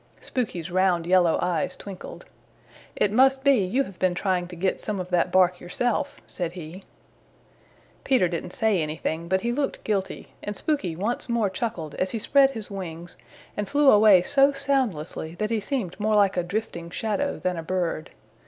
Spooky's 0.19 0.71
round 0.71 1.05
yellow 1.05 1.37
eyes 1.43 1.75
twinkled. 1.75 2.25
"It 2.95 3.11
must 3.11 3.43
be 3.43 3.57
you 3.63 3.83
have 3.83 3.99
been 3.99 4.15
trying 4.15 4.47
to 4.47 4.55
get 4.55 4.79
some 4.79 4.99
of 4.99 5.09
that 5.11 5.31
bark 5.31 5.59
yourself," 5.59 6.21
said 6.25 6.53
he. 6.53 6.83
Peter 8.03 8.27
didn't 8.27 8.53
say 8.53 8.81
anything 8.81 9.27
but 9.27 9.41
he 9.41 9.51
looked 9.51 9.83
guilty, 9.83 10.29
and 10.41 10.55
Spooky 10.55 10.95
once 10.95 11.29
more 11.29 11.51
chuckled 11.51 11.93
as 11.99 12.09
he 12.09 12.17
spread 12.17 12.49
his 12.49 12.71
wings 12.71 13.15
and 13.55 13.69
flew 13.69 13.91
away 13.91 14.23
so 14.23 14.51
soundlessly 14.51 15.35
that 15.35 15.51
he 15.51 15.59
seemed 15.59 15.99
more 15.99 16.15
like 16.15 16.35
a 16.35 16.41
drifting 16.41 16.89
shadow 16.89 17.37
than 17.37 17.55
a 17.55 17.61
bird. 17.61 18.09